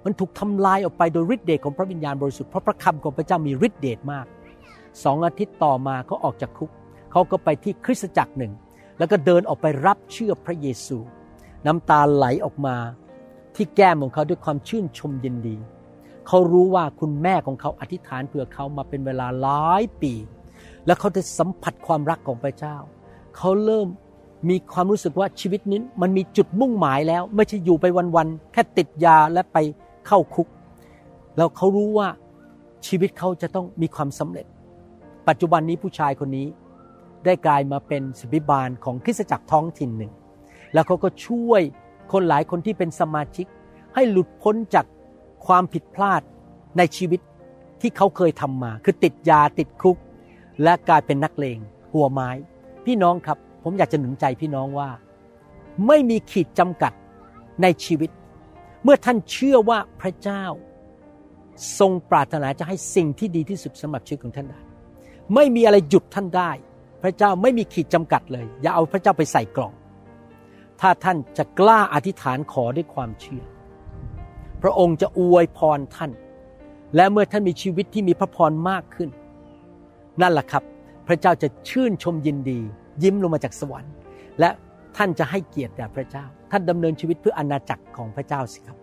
[0.05, 4.25] มันถูกทำลายออกไปโดยฤทธิ์เดชของพระวิญญาณบริสุทธิ์เพราะพระคำของพระเจ้ามีฤทธิ์เดชมาก
[5.03, 6.69] สองอาทิตย์ต่อมาเขาออกจากคุก
[7.12, 8.51] เขาก็ไปที่คริสตจักรหนึ่ง
[8.97, 10.97] แล้วก็เดินออกไปรับเชื่อพระเยซู
[11.65, 12.75] น้ำตาไหลออกมา
[13.55, 15.57] ที่แก้มของเขาด้วยความชื่นชมยินดี
[16.27, 20.13] เขารู้ว่าคุณแม่ของเขาอธิษฐานเผื่อเขามาเป็นเวลาหลายปี
[20.85, 22.75] และเขาได้สัมผัสความรักของพระเจ้า
[23.38, 23.88] เขาเริ่ม
[24.50, 27.85] มีความรู้สึกว่าชีวิตนี้มันมีจุดมุ่งหมายแล้ว ไม่ใช่อยู่ไป
[28.15, 29.57] วันๆแค่ติดยาและไป
[30.07, 30.47] เข้าคุก
[31.38, 32.07] แล้วเขารู้ว่า
[32.88, 34.45] ชีวิตเขาจะต้องมีความสำเร็จ
[35.27, 36.47] ปัจจุบันนี้ผู้ชายคนนี้
[37.25, 40.13] ได้กลายมาเป็นสบิบาลของคริสตจักรท้องถิ่นหนึ่ง
[40.74, 41.62] แล้วเขาก็ช่วย
[42.12, 43.45] คนหลายคนที่เป็นสมาชิก
[43.95, 44.86] ให้หลุดพ้นจาก
[45.45, 46.21] ความผิดพลาด
[46.78, 47.21] ในชีวิต
[47.82, 49.97] ที่เขาเคยทำมา คือติดยาติดคุก
[50.63, 51.60] และกลายเป็นนักเลง
[51.93, 52.30] หัวไม้
[52.86, 54.89] พี่น้องครับ ผมอยากจะหนุนใจพี่น้องว่า
[55.88, 56.93] ไม่มีขีดจำกัด
[57.62, 58.10] ในชีวิต
[58.84, 60.43] เมื่อท่านเชื่อว่าพระเจ้า
[61.80, 64.60] ทรงปรารถนาจะให้สิ่งที่ดีที่สุดสำหรับชีวิตของท่านได้
[65.36, 66.52] ไม่มีอะไรหยุดท่านได้
[67.04, 69.74] พระเจ้าไม่มีขีดจำกัดเลย อย่าเอาพระเจ้าไปใส่กล่อง
[70.82, 73.44] ถ้าท่านจะกล้าอธิษฐานขอด้วยความเชื่อ
[74.62, 76.12] พระองค์จะอวยพรท่าน
[76.96, 79.10] และเมื่อท่านมีชีวิตที่มีพระพรมากขึ้น
[80.22, 80.63] นั่นแหละครับ
[81.08, 82.60] พระเจ้าจะชื่นชมยินดี
[83.04, 83.94] ยิ้มลงมาจากสวรรค์
[84.39, 84.50] และ
[84.98, 88.78] ท่านจะให้เกียรติแด่พระเจ้า ท่านดำเนินชีวิตเพื่ออาณาจักรของพระเจ้าสิครับ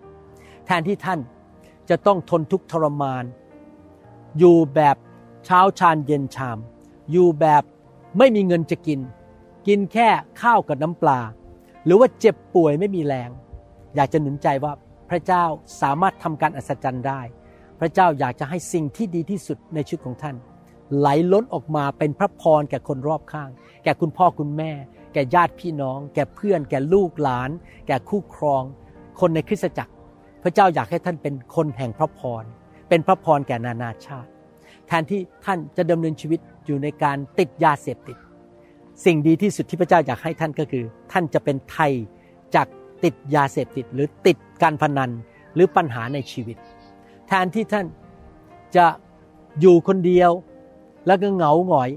[0.67, 1.21] แทนที่ท่าน
[1.91, 3.25] จะต้องทนทุกข์ทรมาน
[4.39, 4.97] อยู่แบบ
[5.45, 6.59] เช้าชานเย็นชาม
[7.13, 7.63] อยู่แบบ
[8.19, 9.01] ไม่มีเงินจะกิน
[9.67, 10.09] กินแค่
[10.43, 11.21] ข้าวกับน้ำปลา
[11.85, 13.31] หรือว่าเจ็บป่วยไม่มีแรง
[13.95, 14.73] อยากจะหนุนใจว่า
[15.11, 15.45] พระเจ้า
[15.81, 17.21] สามารถทำการอัศจรรย์ได้
[17.81, 20.37] พระเจ้าอยากจะให้สิ่งที่ดีที่สุดในชีวิตของท่าน
[20.99, 23.51] ไหลล้นออกมาเป็นพระพรแก่คนรอบข้าง
[23.85, 24.73] แก่คุณพ่อคุณแม่
[25.13, 27.51] แก่ญาติพี่น้อง แก่เพื่อน แก่ลูกหลาน
[27.87, 28.63] แก่คู่ครอง
[29.21, 29.93] คนในคริสตจักร
[30.43, 32.45] พระเจ้าอยากให้ท่านเป็นคนแห่งพระพร
[32.89, 34.31] เป็นพระพรแก่นานาชาติ
[34.91, 38.17] แทนที่ท่านจะดำเนินชีวิตอยู่ในการติดยาเสพติด
[39.05, 41.93] สิ่งดีที่สุดที่พระเจ้าอยากให้ท่านก็คือ ท่านจะเป็นไทย
[42.55, 42.67] จาก
[43.05, 45.11] ติดยาเสพติด หรือติดการพนัน
[45.55, 46.57] หรือปัญหาในชีวิต
[47.29, 47.87] แทนที่ท่าน
[48.77, 48.87] จะ
[49.61, 50.31] อยู่คนเดียว
[51.07, 51.91] แล้วก็เหงาหงอย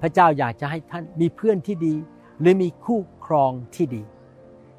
[0.00, 1.94] พระเจ้าอยากจะให้ท่านมีเพื่อนที่ดี
[2.40, 4.02] หรือมีคู่ครองที่ดี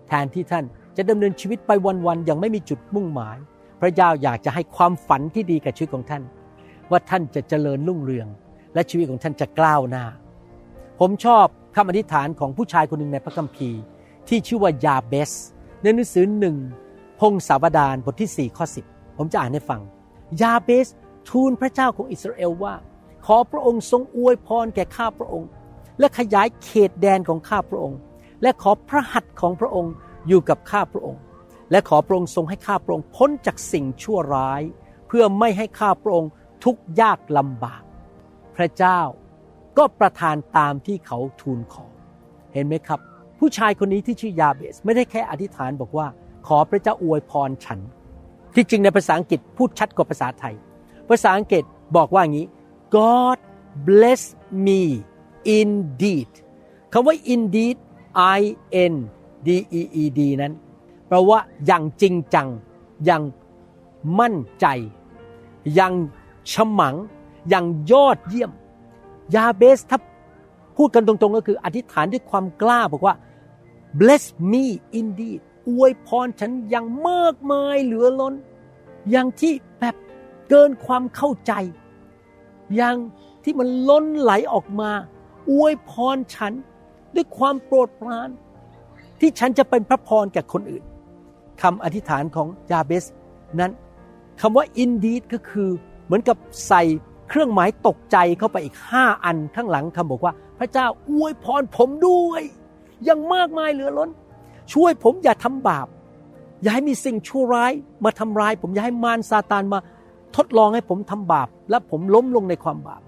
[0.07, 0.65] แทนที่ท่าน
[0.97, 1.71] จะดำเนินชีวิตไป
[2.05, 3.37] วันๆอย่างไม่มีจุดมุ่งหมาย
[3.81, 6.23] พระเจ้าอยากจะให้ความฝันที่ดีกับชีวิตของท่าน
[6.91, 8.27] ว่าท่านจะเจริญรุ่งเรือง
[8.73, 10.05] และชีวิตของท่านจะกล้าวหน้า
[10.99, 13.79] ผมชอบคำอธิษฐานของผู้ชายคนหนึ่งในพระคัมภีร์
[14.27, 15.31] ที่ชื่อว่ายาเบส
[15.81, 16.57] ในหนังสือหนึ่ง
[17.19, 19.81] พงศาวดารบทที่4ข้อ10 ผมจะอ่านให้ฟัง
[20.41, 20.87] ยาเบส
[21.29, 22.75] ทูลพระเจ้าของอิสราเอลว่า
[23.25, 25.49] ขอพระองค์ทรงอวยพรแก่ข้าพระองค์
[25.99, 27.99] และขยายเขตแดนของข้าพระองค์
[28.41, 29.93] และขอพระหัตถ์ของพระองค์
[30.27, 31.21] อยู่กับข้าพระองค์
[31.71, 34.61] และขอพระองค์ทรงให้ข้าพระองค์พ้นจากสิ่งชั่วร้าย
[35.07, 36.29] เพื่อไม่ให้ข้าพระองค์
[36.63, 37.83] ทุกข์ยากลำบาก
[38.55, 38.99] พระเจ้า
[39.77, 41.87] ก็ประทานตามที่เขาทูลขอ
[42.53, 42.99] เห็นไหมครับ
[43.39, 46.07] ผู้ชายคนนี้ที่ชื่อยาเบส ไม่ได้แค่อธิษฐานบอกว่า
[46.47, 47.79] ขอพระเจ้าอวยพรฉัน
[48.55, 50.55] ที่จริงในภาษาอังกฤษพูดชัดกว่าภาษาไทย
[51.09, 51.63] ภาษาอังกฤษ
[51.97, 52.47] บอกว่าอย่างนี้
[52.95, 53.37] God
[53.87, 54.21] bless
[54.65, 54.81] me
[55.59, 56.31] indeed
[56.93, 57.77] คำว่า indeed
[58.37, 58.41] I
[58.91, 58.95] N
[59.47, 60.53] D E E D นั้น
[61.07, 62.47] แปลว่าอย่างจริงจัง
[63.05, 63.23] อย่าง
[64.19, 64.65] มั่นใจ
[65.75, 65.93] อย่าง
[66.51, 66.95] ฉมัง
[67.49, 68.51] อย่างยอดเยี่ยม
[69.35, 69.99] ยาเบสถ้า
[70.77, 73.15] พูดกันตรงๆก็คืออธิษฐานด้วยความกล้าบอกว่า
[73.99, 74.65] bless me
[74.99, 78.33] indeed อวยพรฉันอย่างมากมายเหลือล้น
[79.11, 79.95] อย่างที่แบบ
[80.49, 81.53] เกินความเข้าใจ
[82.75, 82.95] อย่าง
[83.43, 84.91] ที่มันล้นไหลออกมา
[85.51, 86.53] อวยพรฉัน
[87.15, 88.29] ด้วยความโปรดปราน
[89.19, 90.83] ที่ฉันจะเป็นพระพรแก่คนอื่น
[91.61, 93.05] คำอธิษฐานของยาเบส
[93.59, 93.71] นั้น
[94.41, 95.69] คำว่า indeed ก็คือ
[96.11, 96.83] เหมือนกับใส่
[97.29, 102.41] เครื่องหมายตกใจเข้าไปอีกห้าอันข้างหลังคำบอกว่า พระเจ้าอวยพรผมด้วย
[103.07, 104.09] ยังมากมายเหลือล้น
[104.73, 105.87] ช่วยผมอย่าทำบาป
[106.61, 107.71] อย่าให้มีสิ่งชั่วร้าย
[108.05, 109.79] มาทำร้าย ผมอย่าให้มารซาตานมา
[110.35, 113.01] ทดลองให้ผมทำบาป และผมล้มลงในความบาป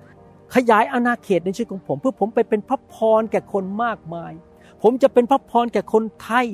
[0.56, 4.32] ขยายอาณาเขตในชีวิตของผม เพื่อผมไปเป็นพระพรแก่คนมากมาย
[4.84, 6.46] ผมจะเป็นพระพรแก่คนไทย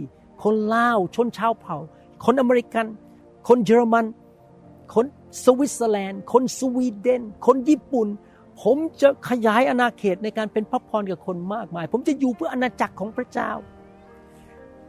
[0.43, 1.77] คนลาวชนชาวเผ่า
[2.25, 2.85] คนอเมริกัน
[3.47, 4.05] คนเยอรมัน
[4.93, 5.05] คน
[5.43, 8.07] สวิตเซอร์แลนด์ คนสวีเดน คนญี่ปุ่น
[8.61, 13.51] ผมจะขยายอาณาเขตในการเป็นพระพรกับคนมากมาย ผมจะอยู่เพื่ออาณาจักรของพระเจ้า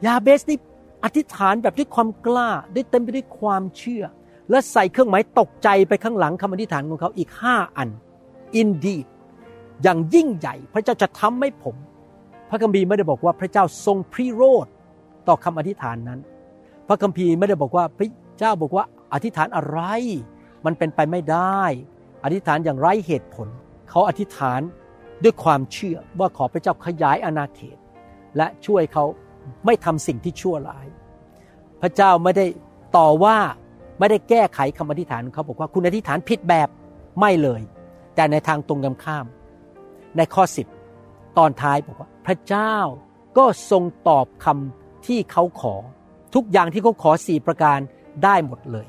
[0.06, 0.58] ยาเบสนี่
[1.04, 4.04] อธิษฐานแบบด้วยความกล้าได้เต็มไปด้วยความเชื่อ
[4.50, 7.88] และใส่เครื่องหมายตกใจไปข้างหลังคำอธิษฐานของเขาอีกห้าอัน
[8.60, 9.06] indeed
[9.82, 11.76] อย่างยิ่งใหญ่ พระเจ้าจะทำให้ผม
[12.50, 14.66] พระคัมภีร์ไม่ได้บอกว่าพระเจ้าทรงพรีโรธ
[15.28, 16.20] ต่อคำอธิษฐานนั้น
[16.88, 19.80] พระคัมภีร์ไม่ได้บอกว่าพระเจ้าบอกว่า อธิษฐานอะไร
[20.64, 21.62] มันเป็นไปไม่ได้
[22.24, 23.48] อธิษฐานอย่างไร้เหตุผล
[23.90, 24.60] เขาอธิษฐาน
[25.22, 27.78] ด้วยความเชื่อว่าขอพระเจ้าขยายอาณาเขต
[28.36, 29.04] และช่วยเขา
[29.66, 30.86] ไม่ทำสิ่งที่ชั่วร้าย
[31.82, 32.46] พระเจ้าไม่ได้
[32.96, 33.38] ต่อว่า
[33.98, 36.68] ไม่ได้แก้ไขคำอธิษฐานเขาบอกว่าคุณอธิษฐานผิดแบบ
[37.20, 37.62] ไม่เลย
[38.14, 39.26] แต่ในทางตรงกันข้าม
[40.16, 40.44] ในข้อ
[40.90, 42.74] 10ตอนท้ายบอกว่า พระเจ้า
[43.38, 45.74] ก็ทรงตอบคำที่เขาขอ
[46.34, 47.78] ทุกอย่างที่เขาขอสี่ประการ
[48.24, 48.86] ได้หมดเลย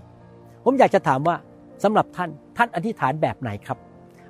[0.63, 1.36] ผมอยากจะถามว่า
[1.84, 3.78] สำหรับท่านท่านอธิษฐานแบบไหนครับ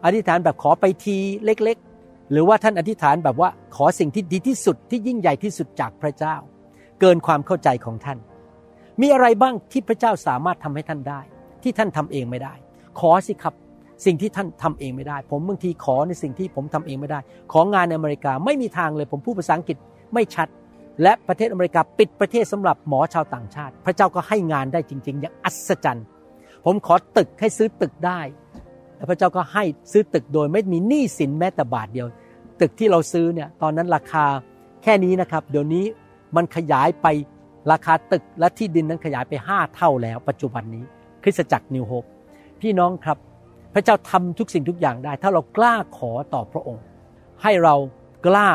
[0.06, 6.36] อธิษฐานแบบขอไปทีเล็ก ๆ หรือว่าท่านอธิษฐานแบบว่าขอสิ่งที่ดีที่สุดที่ยิ่งใหญ่ที่สุดจากพระเจ้า
[7.00, 8.18] เกินความเข้าใจของท่าน
[9.02, 11.22] มีอะไรบ้างที่พระเจ้าสามารถทำให้ท่านได้
[11.64, 12.54] ที่ท่านทำเองไม่ได้
[13.00, 13.54] ขอสิครับ
[14.06, 17.20] สิ่งที่ท่านทำเองไม่ได้ ผมบางทีขอในสิ่งที่ผมทำเองไม่ได้
[17.54, 19.78] ของานในอเมริกาไม่มีทางเลย ผมพูดภาษาอังกฤษ
[20.14, 20.48] ไม่ชัด
[21.02, 26.06] และประเทศอเมริกาปิดประเทศสำหรับหมอชาวต่างชาติ พระเจ้าก็ให้งานได้จริง ๆ อย่างอัศจรรย์
[26.66, 28.20] ผมขอตึกให้ซื้อตึกได้
[28.96, 32.08] และพระเจ้าก็ให้ซื้อตึกโดยไม่มีหนี้สินแม้แต่บาทเดียว
[32.62, 34.26] ตึกที่เราซื้อเนี่ยตอนนั้นราคา
[34.84, 35.86] แค่นี้นะครับ เดี๋ยวนี้
[36.36, 37.08] มันขยายไป
[37.72, 40.84] ราคาตึกและที่ดินนั้นขยายไป 5 เท่าแล้ว ปัจจุบันนี้
[41.24, 42.04] คริสตจักรนิวโฮป
[42.62, 43.18] พี่น้องครับ
[43.74, 46.84] พระเจ้าทำทุกสิ่งทุกอย่างได้ ถ้าเรากล้าขอต่อพระองค์
[47.44, 47.76] ให้เรา
[48.26, 48.48] กล้า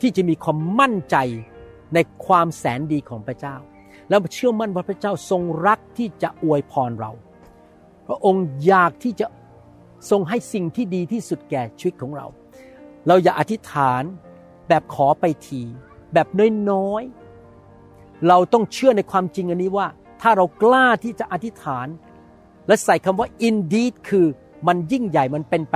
[0.00, 1.16] ที่จะมีความมั่นใจ
[1.94, 3.56] ในความแสนดีของพระเจ้า
[4.08, 7.10] แล้วเชื่อมั่นว่าพระเจ้าทรงรักที่จะอวยพรเรา
[8.06, 9.26] พระองค์อยากที่จะ
[10.10, 12.26] ทรงให้สิ่งที่ดีที่สุดแก่ชีวิตของเรา
[13.06, 14.02] เราอย่าอธิษฐาน
[14.68, 15.62] แบบขอไปที
[16.12, 16.28] แบบ
[16.70, 19.86] น้อยๆ เราต้องเชื่อในความจริงอันนี้ว่า
[20.22, 21.86] ถ้าเรากล้าที่จะอธิษฐาน
[22.66, 24.26] และใส่คำว่า indeed คือ
[24.66, 25.74] มันยิ่งใหญ่มันเป็นไป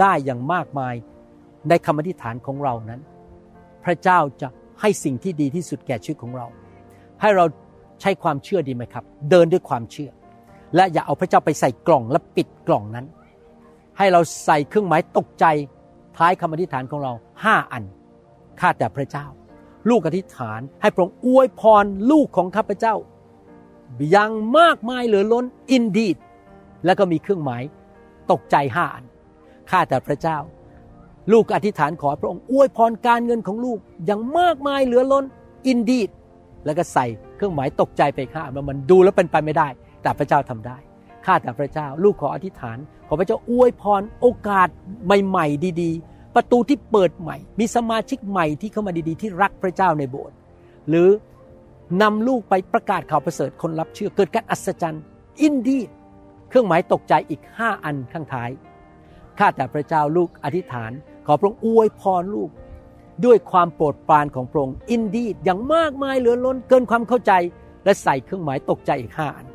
[0.00, 0.94] ได้อย่างมากมาย
[1.68, 3.00] ในคำอธิษฐานของเรานั้น
[3.84, 4.48] พระเจ้าจะ
[4.80, 6.46] ให้สิ่งที่ดีที่สุดแก่ชีวิตของเรา
[7.20, 7.44] ให้เรา
[8.00, 10.10] ใช้ความเชื่อดีไหมครับ เดินด้วยความเชื่อ
[10.76, 13.06] และอย่าเอาพระเจ้าไปใส่กล่องและปิดกล่องนั้น
[13.98, 15.44] ให้เราใส่เครื่องหมายตกใจ
[16.16, 17.12] ท้ายคำอธิษฐานของเรา
[17.44, 17.84] ห้าอัน
[18.60, 19.26] ข้าแต่พระเจ้า
[19.90, 22.94] ลูกอธิษฐานให้พระองค์อวยพรลูกของข้าพเจ้า
[24.10, 25.44] อย่างมากมายเหลือล้น
[25.76, 26.16] indeed
[26.84, 27.62] แล้วก็มีเครื่องหมาย
[28.30, 29.04] ตกใจห้าอัน
[29.70, 30.38] ข้าแต่พระเจ้า
[31.32, 35.24] ลูกอธิษฐานขอพระองค์อวยพรการเงินของลูกอย่างมากมายเหลือล้น
[35.72, 36.10] indeed
[36.64, 37.06] แล้วก็ใส่
[37.36, 39.68] เครื่องหมายตกใจไปข้าอันว่ามันดูแล้วเป็นไปไม่ได้
[40.04, 40.76] แต่พระเจ้าทำได้
[41.26, 44.68] ข้าแต่พระเจ้า ลูกขออธิษฐาน ขอพระเจ้าอวยพรโอกาส
[45.04, 50.36] ใหม่ๆ ดีๆ ประตูที่เปิดใหม่ มีสมาชิกใหม่ที่เข้ามาดีๆ ที่รักพระเจ้าในโบสถ์
[50.88, 51.08] หรือ
[52.02, 55.02] นำลูกไปประกาศข่าวประเสริฐคนรับเชื่อเกิดการอัศจรรย์
[55.42, 55.80] อินดี
[56.48, 58.50] เครื่องหมายตกใจอีกห้าอันข้างท้าย
[59.38, 60.92] ข้าแต่พระเจ้าลูกอธิษฐาน
[61.26, 62.50] ขอพระองค์อวยพรลูก
[63.24, 67.32] ด้วยความโปรดปรานของพระองค์อินดีอย่างมากมายเหลือล้นเกินความเข้าใจ
[67.84, 69.46] และใส่เครื่องหมายตกใจอีกห้าอัน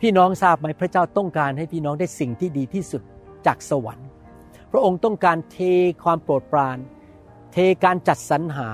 [0.00, 3.02] พี่น้องทราบไหมพระเจ้าต้องการให้พี่น้องได้สิ่งที่ดีที่สุด
[3.46, 4.08] จากสวรรค์
[4.72, 5.58] พระองค์ต้องการเท
[6.04, 6.78] ความโปรดปราน
[7.52, 8.68] เทการจัดสรรหา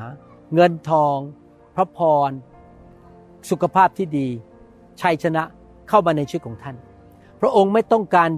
[0.55, 1.17] เงินทอง
[1.77, 2.31] พระพร
[3.51, 4.29] สุขภาพที่ดี
[5.01, 5.43] ชัยชนะ
[5.89, 6.77] เข้ามาในชีวิตของท่าน
[7.41, 8.31] พระองค์ไม่ต้องการ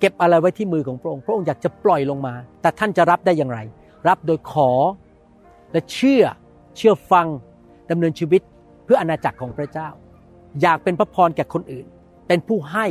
[0.00, 3.58] เก็บอะไรไว้ที่มือของพระองค์ พระองค์อยากจะปล่อยลงมา แต่ท่านจะรับได้อย่างไร
[4.08, 4.70] รับโดยขอ
[5.72, 6.24] และเชื่อ
[6.76, 7.26] เชื่อฟัง
[7.90, 8.42] ดำเนินชีวิต
[8.84, 9.88] เพื่ออาณาจักรของพระเจ้า
[10.62, 11.86] อยากเป็นพระพรแก่คนอื่น
[12.26, 12.86] เป็นผู้ให้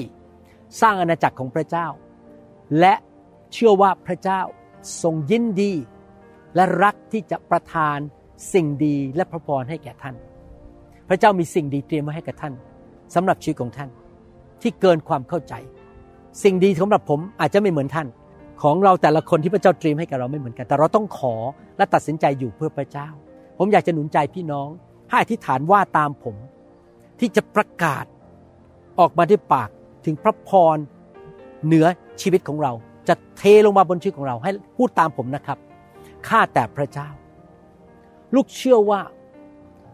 [0.81, 1.87] สร้างอาณาจักรของพระเจ้า
[2.79, 2.93] และ
[3.53, 4.41] เชื่อว่าพระเจ้า
[5.01, 5.73] ทรงยินดี
[6.55, 7.97] และรักที่จะประทาน
[8.53, 10.15] สิ่งดีและพระพรให้แก่ท่าน
[11.09, 12.53] พระเจ้ามีสิ่งดีเตรียมไว้ให้กับท่าน
[13.15, 13.89] สำหรับชีวิตของท่าน
[14.61, 15.53] ที่เกินความเข้าใจ
[16.43, 18.07] สิ่งดีสำหรับผมอาจจะไม่เหมือนท่าน
[18.63, 21.35] ของเราแต่ละคนที่พระเจ้าเตรียมให้กับเราไม่เหมือนกัน แต่เราต้องขอ
[21.77, 23.07] และตัดสินใจอยู่เพื่อพระเจ้า
[23.57, 24.67] ผมอยากจะหนุนใจพี่น้อง
[25.09, 26.35] ให้อธิษฐานว่าตามผม
[27.19, 28.05] ที่จะประกาศ
[28.99, 29.69] ออกมาด้วยปาก
[30.05, 30.77] ถึงพระพร
[31.65, 31.85] เหนือ
[32.21, 32.71] ชีวิตของเรา
[33.07, 35.57] จะเทลงมาบนชีวิตของเราให้พูดตามผมนะครับ
[36.27, 37.07] ข้าแต่พระเจ้า
[38.35, 39.01] ลูกเชื่อว่า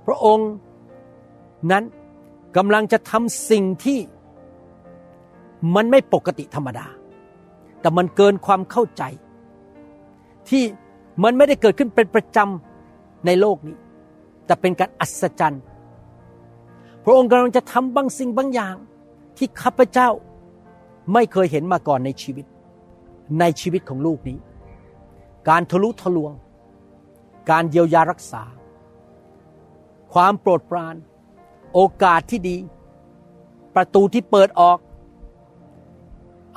[0.06, 0.52] พระองค์
[1.72, 1.84] นั้น
[2.58, 4.00] กำลังจะทำสิ่งที่
[5.76, 6.88] มันไม่ปกติธรรมดา
[7.82, 9.04] แต่มันเกินความเข้าใจ
[10.50, 10.64] ที่
[11.24, 13.78] มันไม่ได้เกิดขึ้นเป็นประจำในโลกนี้
[14.46, 15.64] แต่เป็นการอัศจรรย์
[17.04, 18.76] พระองค์กำลังจะทำบางสิ่งบางอย่าง
[19.40, 20.10] ที่ข้าพเจ้า
[21.14, 22.46] ไม่เคยเห็นมาก่อนในชีวิต
[23.40, 24.38] ในชีวิตของลูกนี้
[25.50, 26.34] การทะลุทะลวง
[27.50, 28.44] การเยียวยารักษา
[30.14, 30.96] ความโปรดปราน
[31.74, 32.58] โอกาสที่ดี
[33.76, 34.80] ประตูที่เปิดออก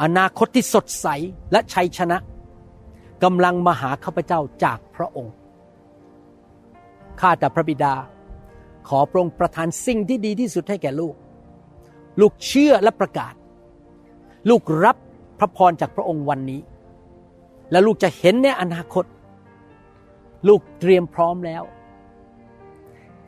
[0.03, 1.07] อนาคตที่สดใส
[1.53, 2.19] และชัยชนะ
[3.23, 5.35] กำลังมาหาข้าพเจ้าจากพระองค์
[7.21, 7.95] ข้าแต่พระบิดา
[8.89, 11.15] ขอพระองค์ประทานสิ่งที่ดีที่สุดให้แก่ลูก
[12.21, 13.35] ลูกเชื่อและประกาศ
[14.51, 14.97] ลูกรับ
[15.39, 16.61] พระพรจากพระองค์วันนี้
[17.71, 19.05] และลูกจะเห็นในอนาคต
[20.49, 21.63] ลูกเตรียมพร้อมแล้ว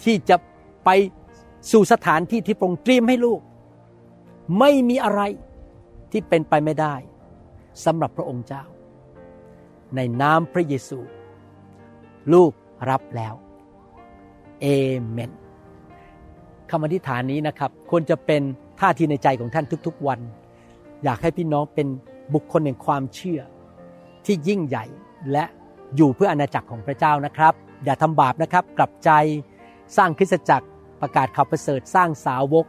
[0.02, 0.36] ที่จะ
[0.84, 0.90] ไป
[1.72, 3.40] สู่สถานที่ที่พระองค์เตรียมให้ลูก
[4.58, 5.22] ไม่มีอะไร
[6.12, 6.94] ที่เป็นไปไม่ได้
[7.84, 8.64] สำหรับพระองค์เจ้า
[9.96, 11.00] ในนามพระเยซู
[12.32, 12.52] ลูก
[12.90, 13.34] รับแล้ว
[14.60, 14.66] เอ
[15.08, 15.32] เมน
[16.70, 18.42] คำอธิษฐานนี้นะครับ ควรจะเป็น
[18.80, 20.20] ท่าทีในใจของท่านทุกๆวัน
[21.04, 21.88] อยากให้พี่น้องเป็น
[22.34, 23.40] บุคคลแห่งความเชื่อ
[24.26, 24.84] ที่ยิ่งใหญ่
[25.32, 25.44] และ
[25.96, 29.10] อยู่เพื่ออาณาจักรของพระเจ้านะครับ อย่าทำบาปนะครับ กลับใจ
[29.96, 30.66] สร้างคริสตจักร
[31.00, 32.66] ประกาศข่าวประเสริฐสร้างสาวก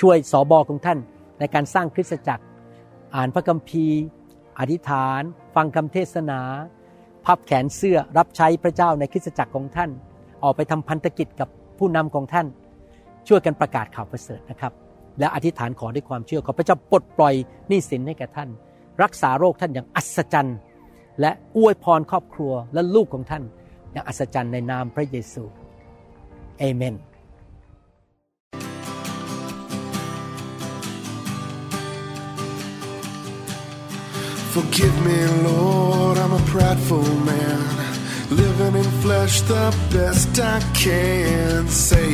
[0.00, 0.98] ช่วยสอบอของท่าน
[1.38, 2.44] ในการสร้างคริสตจักร
[3.14, 4.00] อ่านพระคัมภีร์
[4.58, 5.22] อธิษฐาน
[5.54, 6.40] ฟังคำเทศนา
[7.24, 9.90] พับแขนเสื้อรับใช้พระเจ้าในคริสตจักรของท่าน
[10.42, 12.46] ออกไปทำพันธกิจกับผู้นำของท่าน
[13.28, 14.72] ช่วยกันประกาศข่าวประเสริฐนะครับ
[15.18, 17.34] และอธิษฐานขอด้วยความเชื่อขอพระเจ้าปลดปล่อย
[17.68, 18.48] หนี้สินให้แก่ท่าน
[19.02, 20.58] รักษาโรคท่านอย่างอัศจรรย์
[21.20, 23.42] และอวยพรครอบครัวและลูกของท่าน
[23.92, 25.44] อย่างอัศจรรย์ในนามพระเยซู
[26.58, 26.96] เอเมน
[34.54, 37.58] Forgive me, Lord, I'm a prideful man.
[38.30, 41.66] Living in flesh the best I can.
[41.66, 42.13] Save me.